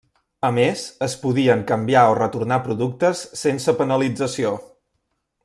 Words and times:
A 0.47 0.49
més, 0.53 0.85
es 1.07 1.15
podien 1.25 1.61
canviar 1.71 2.05
o 2.13 2.15
retornar 2.21 2.59
productes 2.69 3.23
sense 3.43 3.77
penalització. 3.83 4.57